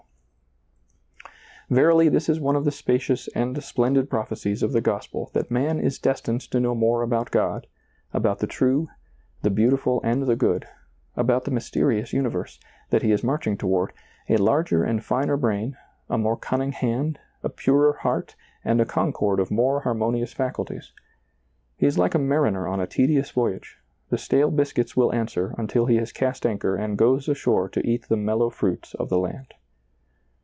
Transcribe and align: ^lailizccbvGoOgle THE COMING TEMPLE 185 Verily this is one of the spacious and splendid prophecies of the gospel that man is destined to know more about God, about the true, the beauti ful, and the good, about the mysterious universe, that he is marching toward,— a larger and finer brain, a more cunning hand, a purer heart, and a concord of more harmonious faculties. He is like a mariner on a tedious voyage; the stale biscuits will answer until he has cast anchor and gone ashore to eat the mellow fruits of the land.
^lailizccbvGoOgle 1.71 1.71
THE 1.71 1.79
COMING 1.79 2.03
TEMPLE 2.03 2.03
185 2.03 2.03
Verily 2.03 2.09
this 2.09 2.29
is 2.35 2.39
one 2.41 2.55
of 2.57 2.65
the 2.65 2.71
spacious 2.71 3.27
and 3.33 3.63
splendid 3.63 4.09
prophecies 4.09 4.61
of 4.61 4.73
the 4.73 4.81
gospel 4.81 5.31
that 5.33 5.49
man 5.49 5.79
is 5.79 5.99
destined 5.99 6.41
to 6.51 6.59
know 6.59 6.75
more 6.75 7.01
about 7.01 7.31
God, 7.31 7.65
about 8.13 8.39
the 8.39 8.47
true, 8.47 8.89
the 9.41 9.49
beauti 9.49 9.79
ful, 9.79 10.01
and 10.03 10.23
the 10.23 10.35
good, 10.35 10.65
about 11.15 11.45
the 11.45 11.51
mysterious 11.51 12.11
universe, 12.11 12.59
that 12.89 13.03
he 13.03 13.13
is 13.13 13.23
marching 13.23 13.57
toward,— 13.57 13.93
a 14.29 14.35
larger 14.35 14.83
and 14.83 15.01
finer 15.05 15.37
brain, 15.37 15.77
a 16.09 16.17
more 16.17 16.35
cunning 16.35 16.73
hand, 16.73 17.19
a 17.41 17.47
purer 17.47 17.93
heart, 18.01 18.35
and 18.65 18.81
a 18.81 18.85
concord 18.85 19.39
of 19.39 19.49
more 19.49 19.79
harmonious 19.79 20.33
faculties. 20.33 20.91
He 21.77 21.87
is 21.87 21.97
like 21.97 22.15
a 22.15 22.19
mariner 22.19 22.67
on 22.67 22.81
a 22.81 22.87
tedious 22.87 23.31
voyage; 23.31 23.77
the 24.09 24.17
stale 24.17 24.51
biscuits 24.51 24.97
will 24.97 25.13
answer 25.13 25.55
until 25.57 25.85
he 25.85 25.95
has 25.95 26.11
cast 26.11 26.45
anchor 26.45 26.75
and 26.75 26.97
gone 26.97 27.19
ashore 27.29 27.69
to 27.69 27.87
eat 27.87 28.09
the 28.09 28.17
mellow 28.17 28.49
fruits 28.49 28.93
of 28.95 29.07
the 29.07 29.19
land. 29.19 29.53